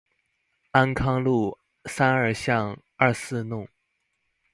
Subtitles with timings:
[0.71, 3.67] 安康路三二巷二四弄